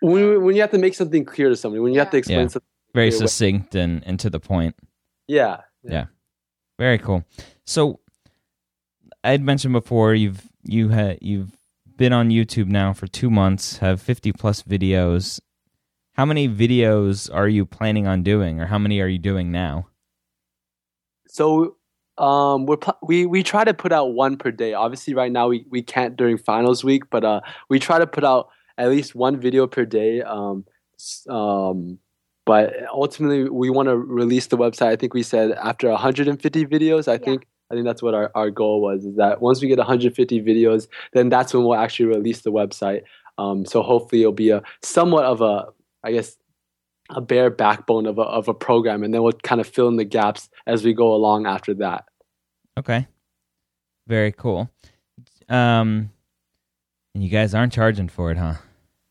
[0.00, 2.40] when when you have to make something clear to somebody, when you have to explain
[2.40, 2.46] Yeah.
[2.48, 2.68] something.
[2.94, 3.26] Very clear way.
[3.26, 4.74] succinct and, and to the point.
[5.26, 6.06] Yeah, Yeah.
[6.78, 7.24] Very cool.
[7.64, 8.00] So
[9.24, 11.56] I had mentioned before you've you had you've
[12.02, 15.38] been on YouTube now for two months, have fifty plus videos.
[16.14, 19.86] How many videos are you planning on doing, or how many are you doing now?
[21.28, 21.76] So
[22.18, 24.74] um, we're pl- we we try to put out one per day.
[24.74, 28.24] Obviously, right now we, we can't during finals week, but uh, we try to put
[28.24, 30.22] out at least one video per day.
[30.22, 30.64] Um,
[31.28, 32.00] um,
[32.44, 34.88] but ultimately, we want to release the website.
[34.88, 37.06] I think we said after 150 videos.
[37.06, 39.06] I think I think that's what our, our goal was.
[39.06, 43.02] Is that once we get 150 videos, then that's when we'll actually release the website.
[43.38, 45.68] Um, so hopefully, it'll be a somewhat of a
[46.04, 46.36] I guess
[47.08, 49.96] a bare backbone of a of a program, and then we'll kind of fill in
[49.96, 52.04] the gaps as we go along after that.
[52.78, 53.06] Okay,
[54.06, 54.70] very cool.
[55.48, 56.10] Um,
[57.14, 58.54] and you guys aren't charging for it, huh?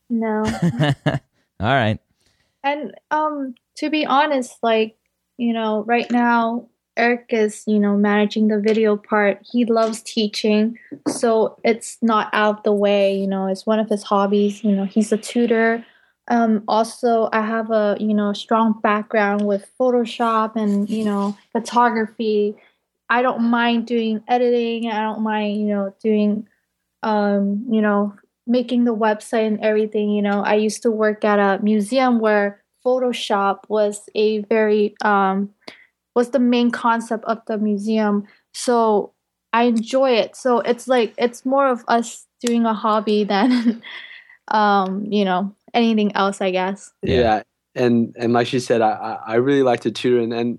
[0.08, 0.44] No.
[1.06, 1.20] All
[1.60, 1.98] right.
[2.62, 4.96] And um to be honest, like,
[5.36, 9.38] you know, right now Eric is, you know, managing the video part.
[9.50, 10.78] He loves teaching,
[11.08, 14.72] so it's not out of the way, you know, it's one of his hobbies, you
[14.72, 15.84] know, he's a tutor.
[16.28, 22.54] Um also I have a, you know, strong background with Photoshop and, you know, photography.
[23.08, 24.90] I don't mind doing editing.
[24.90, 26.46] I don't mind, you know, doing
[27.02, 28.14] um, you know,
[28.46, 32.60] making the website and everything you know i used to work at a museum where
[32.84, 35.48] photoshop was a very um
[36.14, 39.12] was the main concept of the museum so
[39.52, 43.82] i enjoy it so it's like it's more of us doing a hobby than
[44.48, 47.20] um you know anything else i guess Yeah.
[47.20, 47.42] Yeah.
[47.74, 50.58] And and like she said, I, I I really like to tutor and, and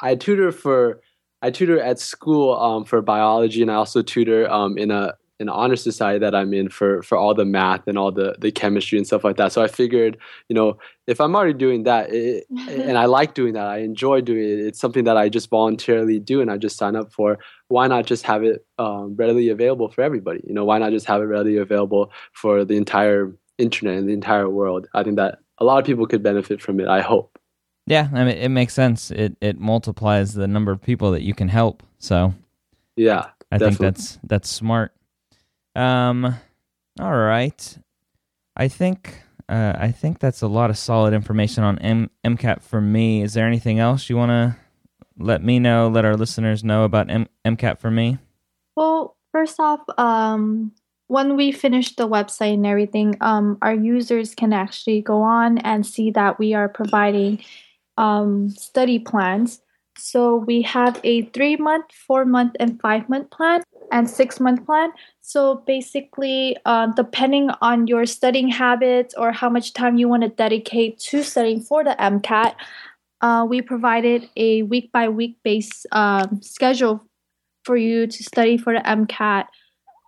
[0.00, 1.02] I tutor for
[1.42, 5.48] I tutor at school um, for biology and I also tutor um, in a an
[5.48, 8.98] honor society that I'm in for for all the math and all the the chemistry
[8.98, 9.52] and stuff like that.
[9.52, 10.16] So I figured,
[10.48, 14.20] you know, if I'm already doing that it, and I like doing that, I enjoy
[14.20, 14.60] doing it.
[14.60, 17.38] It's something that I just voluntarily do and I just sign up for.
[17.68, 20.40] Why not just have it um, readily available for everybody?
[20.46, 24.12] You know, why not just have it readily available for the entire internet and the
[24.12, 24.86] entire world?
[24.94, 26.88] I think that a lot of people could benefit from it.
[26.88, 27.38] I hope.
[27.86, 29.10] Yeah, I mean, it makes sense.
[29.10, 31.82] It it multiplies the number of people that you can help.
[31.98, 32.34] So
[32.96, 34.92] Yeah, I think that's that's smart.
[35.74, 36.36] Um,
[37.00, 37.78] all right.
[38.56, 42.80] I think uh, I think that's a lot of solid information on M- MCAT for
[42.80, 43.22] me.
[43.22, 44.56] Is there anything else you want to
[45.18, 48.18] let me know, let our listeners know about M- MCAT for me?
[48.76, 50.72] Well, first off, um,
[51.08, 55.86] when we finish the website and everything, um, our users can actually go on and
[55.86, 57.42] see that we are providing
[57.98, 59.60] um, study plans.
[59.96, 64.64] So we have a three month, four month, and five month plan, and six month
[64.66, 64.90] plan.
[65.20, 70.28] So basically, uh, depending on your studying habits or how much time you want to
[70.28, 72.54] dedicate to studying for the MCAT,
[73.20, 77.06] uh, we provided a week by week based um, schedule
[77.64, 79.46] for you to study for the MCAT.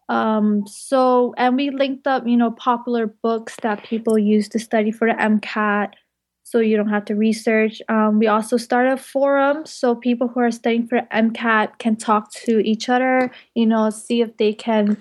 [0.09, 4.93] Um, so, and we linked up, you know, popular books that people use to study
[4.93, 5.93] for the MCAT,
[6.47, 7.83] so you don't have to research.
[7.89, 12.31] Um, we also started a forum so people who are studying for MCAT can talk
[12.47, 14.97] to each other, you know, see if they can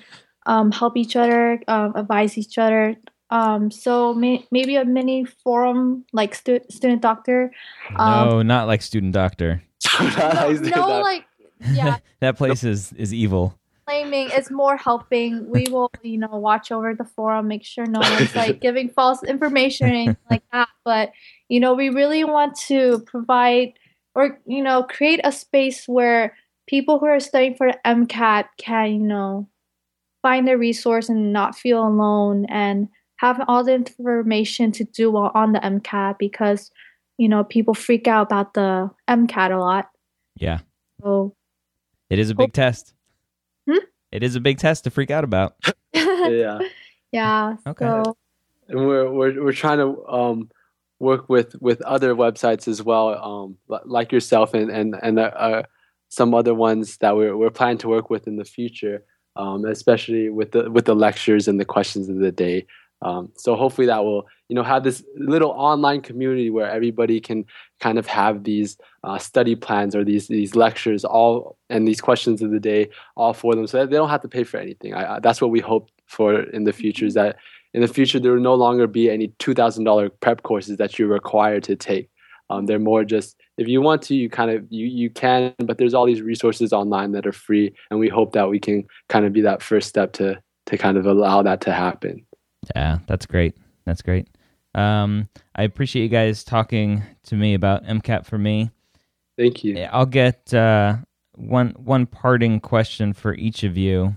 [0.48, 2.96] um, help each other, um, advise each other.
[3.30, 7.52] Um, so may- maybe a mini forum like stu- student doctor.
[7.96, 9.62] Um, no, not like student doctor.
[10.18, 11.26] No, no, like
[11.72, 12.00] yeah.
[12.22, 13.54] that place is is evil.
[13.88, 15.48] claiming it's more helping.
[15.50, 19.24] We will, you know, watch over the forum, make sure no one's like giving false
[19.24, 20.70] information or anything like that.
[20.84, 21.12] But
[21.50, 23.74] you know, we really want to provide
[24.16, 26.36] or you know create a space where
[26.68, 29.48] people who are studying for the MCAT can you know
[30.22, 32.88] find a resource and not feel alone and
[33.18, 36.72] have all the information to do well on the MCAT because
[37.18, 39.89] you know people freak out about the MCAT a lot.
[40.38, 40.60] Yeah,
[41.02, 41.36] So
[42.10, 42.93] it is a big test.
[43.70, 43.78] Hmm?
[44.12, 45.56] It is a big test to freak out about.
[45.93, 46.60] yeah.
[47.12, 47.56] yeah.
[47.68, 47.86] Okay.
[47.86, 48.18] So
[48.68, 50.50] and we're we're we're trying to um,
[51.00, 55.64] work with with other websites as well, um, like yourself and and and uh, uh,
[56.10, 59.04] some other ones that we're we're planning to work with in the future,
[59.36, 62.66] um, especially with the with the lectures and the questions of the day.
[63.02, 67.46] Um, so hopefully that will you know have this little online community where everybody can
[67.80, 72.41] kind of have these uh, study plans or these these lectures all and these questions
[72.41, 74.93] of the day all for them, so that they don't have to pay for anything.
[74.93, 77.06] I, I, that's what we hope for in the future.
[77.06, 77.36] Is that
[77.76, 80.97] in the future there will no longer be any two thousand dollar prep courses that
[80.97, 82.09] you're required to take.
[82.49, 85.78] Um, they're more just if you want to, you kind of you you can, but
[85.78, 89.26] there's all these resources online that are free, and we hope that we can kind
[89.26, 92.26] of be that first step to to kind of allow that to happen.
[92.76, 93.55] Yeah, that's great.
[93.86, 94.30] That's great.
[94.73, 98.71] Um, I appreciate you guys talking to me about MCAT for me.
[99.38, 99.78] Thank you.
[99.91, 100.97] I'll get uh,
[101.34, 104.15] one one parting question for each of you.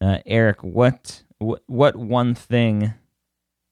[0.00, 2.94] Uh, Eric, what, what what one thing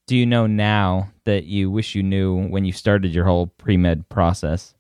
[0.06, 3.76] do you know now that you wish you knew when you started your whole pre
[3.76, 4.74] med process?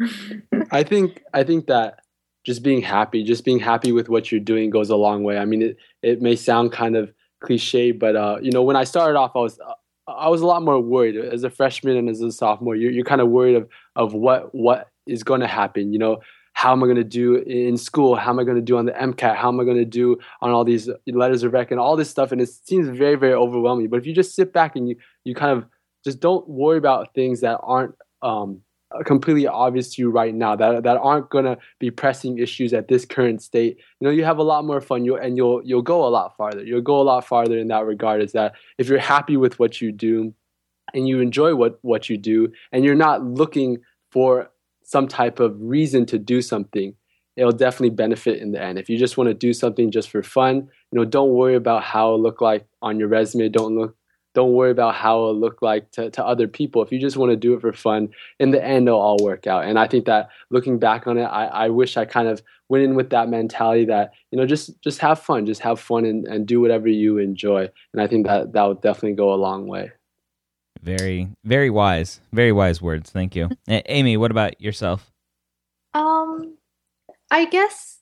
[0.70, 2.00] I think I think that
[2.44, 5.38] just being happy, just being happy with what you're doing goes a long way.
[5.38, 8.84] I mean, it it may sound kind of cliche, but uh, you know, when I
[8.84, 9.74] started off, I was uh,
[10.10, 12.74] I was a lot more worried as a freshman and as a sophomore.
[12.74, 15.92] You're, you're kind of worried of of what what is going to happen.
[15.92, 16.18] You know,
[16.58, 18.16] how am I going to do in school?
[18.16, 19.36] How am I going to do on the MCAT?
[19.36, 22.10] How am I going to do on all these letters of rec and all this
[22.10, 22.32] stuff?
[22.32, 23.88] And it seems very very overwhelming.
[23.88, 25.66] But if you just sit back and you you kind of
[26.04, 28.62] just don't worry about things that aren't um,
[29.04, 32.88] completely obvious to you right now that that aren't going to be pressing issues at
[32.88, 35.82] this current state you know you have a lot more fun you and you'll you'll
[35.82, 38.88] go a lot farther you'll go a lot farther in that regard is that if
[38.88, 40.32] you're happy with what you do
[40.94, 43.78] and you enjoy what what you do and you're not looking
[44.10, 44.50] for
[44.88, 46.94] some type of reason to do something
[47.36, 50.22] it'll definitely benefit in the end if you just want to do something just for
[50.22, 50.56] fun
[50.90, 53.94] you know don't worry about how it look like on your resume don't look
[54.38, 56.80] don't worry about how it'll look like to, to other people.
[56.80, 59.48] If you just want to do it for fun, in the end, it'll all work
[59.48, 59.64] out.
[59.64, 62.84] And I think that looking back on it, I, I wish I kind of went
[62.84, 66.24] in with that mentality that, you know, just, just have fun, just have fun and,
[66.28, 67.68] and do whatever you enjoy.
[67.92, 69.90] And I think that that would definitely go a long way.
[70.82, 73.10] Very, very wise, very wise words.
[73.10, 73.50] Thank you.
[73.68, 75.10] Amy, what about yourself?
[75.94, 76.56] Um,
[77.30, 77.98] I guess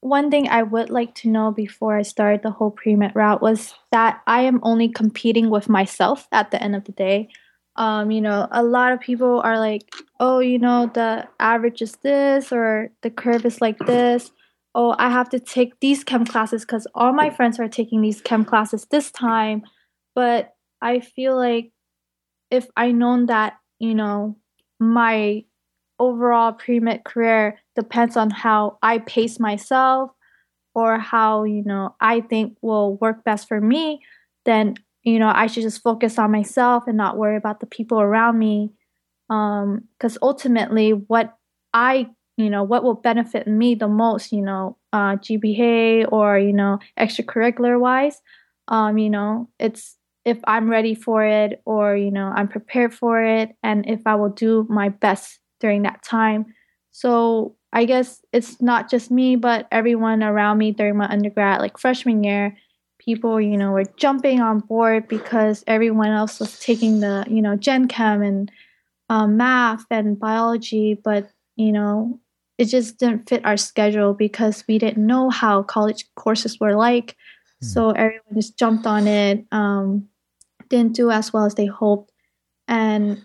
[0.00, 3.40] one thing I would like to know before I start the whole pre med route
[3.40, 7.30] was that I am only competing with myself at the end of the day.
[7.76, 9.90] Um, you know, a lot of people are like,
[10.20, 14.30] oh, you know, the average is this or the curve is like this.
[14.74, 18.20] Oh, I have to take these chem classes because all my friends are taking these
[18.20, 19.62] chem classes this time.
[20.14, 21.72] But I feel like
[22.50, 24.36] if I known that, you know,
[24.78, 25.44] my
[25.98, 30.10] overall pre med career depends on how I pace myself
[30.74, 34.00] or how, you know, I think will work best for me,
[34.44, 38.00] then, you know, I should just focus on myself and not worry about the people
[38.00, 38.70] around me.
[39.30, 41.34] Um, because ultimately what
[41.72, 46.52] I, you know, what will benefit me the most, you know, uh, GPA or, you
[46.52, 48.20] know, extracurricular wise,
[48.68, 53.22] um, you know, it's if I'm ready for it or, you know, I'm prepared for
[53.22, 56.46] it and if I will do my best during that time.
[56.90, 61.76] So I guess it's not just me, but everyone around me during my undergrad, like
[61.76, 62.56] freshman year,
[62.98, 67.56] people, you know, were jumping on board because everyone else was taking the, you know,
[67.56, 68.50] Gen Chem and
[69.10, 72.18] um, math and biology, but, you know,
[72.56, 77.16] it just didn't fit our schedule because we didn't know how college courses were like.
[77.60, 77.66] Hmm.
[77.66, 80.08] So everyone just jumped on it, um,
[80.74, 82.10] didn't do as well as they hoped.
[82.66, 83.24] And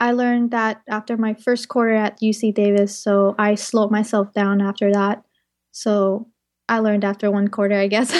[0.00, 4.60] I learned that after my first quarter at UC Davis, so I slowed myself down
[4.60, 5.24] after that.
[5.72, 6.28] So
[6.68, 8.12] I learned after one quarter, I guess.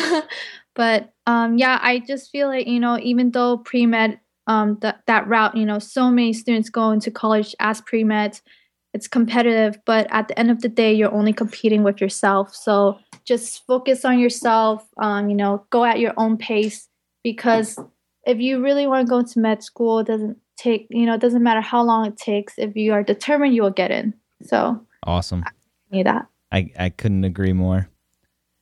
[0.74, 5.02] but um, yeah, I just feel like you know, even though pre med, um, that
[5.06, 8.40] that route, you know, so many students go into college as pre med.
[8.94, 12.54] It's competitive, but at the end of the day, you're only competing with yourself.
[12.56, 14.88] So just focus on yourself.
[14.96, 16.88] Um, you know, go at your own pace
[17.22, 17.78] because
[18.28, 21.20] if you really want to go to med school, it doesn't take you know it
[21.20, 24.12] doesn't matter how long it takes if you are determined you will get in.
[24.42, 25.44] So awesome.
[25.92, 26.26] I that.
[26.52, 27.88] I i couldn't agree more.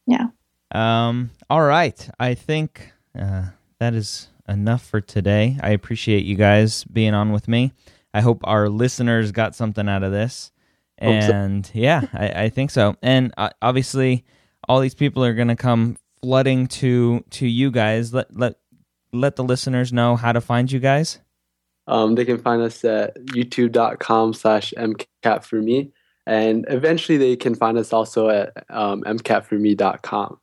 [0.07, 0.29] Yeah.
[0.71, 2.09] Um all right.
[2.19, 3.47] I think uh,
[3.81, 5.57] that is enough for today.
[5.61, 7.73] I appreciate you guys being on with me.
[8.15, 10.53] I hope our listeners got something out of this.
[10.99, 11.73] And so.
[11.75, 12.95] yeah I, I think so.
[13.03, 14.25] And uh, obviously
[14.69, 18.13] all these people are going to come flooding to to you guys.
[18.13, 18.57] Let let
[19.17, 21.19] let the listeners know how to find you guys
[21.89, 25.93] um, they can find us at youtube.com slash mcat for me.
[26.27, 30.41] And eventually they can find us also at um, mcatforme.com.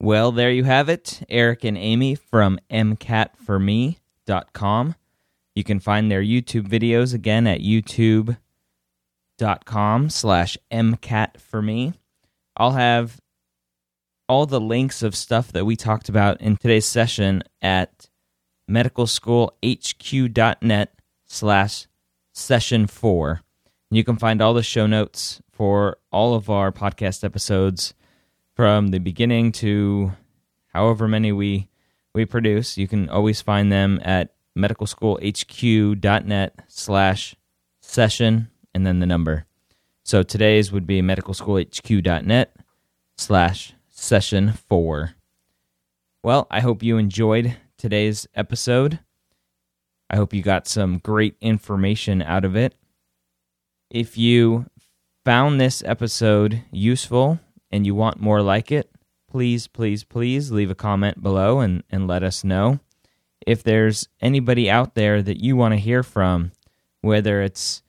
[0.00, 1.22] Well, there you have it.
[1.28, 4.94] Eric and Amy from mcatforme.com.
[5.54, 8.38] You can find their YouTube videos again at youtube.com
[10.10, 11.94] slash mcatforme.
[12.56, 13.20] I'll have
[14.28, 18.08] all the links of stuff that we talked about in today's session at
[18.70, 20.94] medicalschoolhq.net
[21.26, 21.86] slash
[22.32, 23.42] session four.
[23.90, 27.94] You can find all the show notes for all of our podcast episodes
[28.54, 30.12] from the beginning to
[30.68, 31.68] however many we
[32.14, 32.78] we produce.
[32.78, 37.34] You can always find them at medicalschoolhq.net slash
[37.80, 39.46] session and then the number.
[40.04, 42.56] So today's would be medicalschoolhq.net
[43.16, 43.73] slash
[44.04, 45.14] session four.
[46.22, 49.00] Well, I hope you enjoyed today's episode.
[50.10, 52.74] I hope you got some great information out of it.
[53.90, 54.66] If you
[55.24, 57.40] found this episode useful
[57.70, 58.90] and you want more like it,
[59.30, 62.80] please, please, please leave a comment below and, and let us know.
[63.46, 66.52] If there's anybody out there that you want to hear from,
[67.00, 67.82] whether it's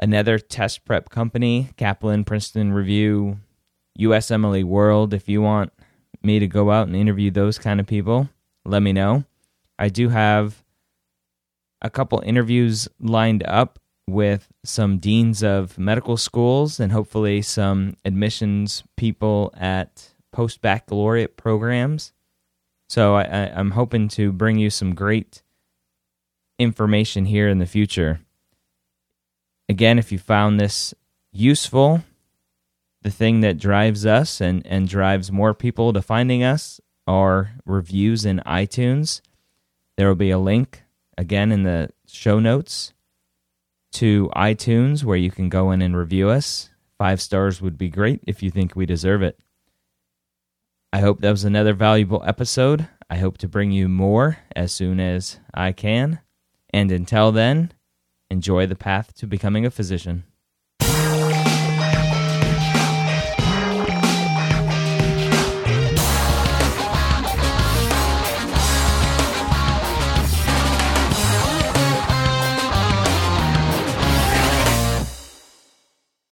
[0.00, 3.38] another test prep company, Kaplan, Princeton Review,
[3.98, 5.72] USMLE World, if you want
[6.22, 8.28] me to go out and interview those kind of people,
[8.64, 9.24] let me know.
[9.78, 10.62] I do have
[11.80, 13.78] a couple interviews lined up
[14.08, 22.12] with some deans of medical schools and hopefully some admissions people at post baccalaureate programs.
[22.88, 25.42] So I, am hoping to bring you some great
[26.58, 28.20] information here in the future.
[29.68, 30.92] Again, if you found this
[31.32, 32.02] useful,
[33.02, 38.24] the thing that drives us and, and drives more people to finding us are reviews
[38.24, 39.20] in iTunes.
[39.96, 40.82] There will be a link
[41.18, 42.92] again in the show notes
[43.92, 46.70] to iTunes where you can go in and review us.
[46.96, 49.38] Five stars would be great if you think we deserve it.
[50.92, 52.88] I hope that was another valuable episode.
[53.10, 56.20] I hope to bring you more as soon as I can.
[56.72, 57.72] And until then,
[58.30, 60.24] enjoy the path to becoming a physician.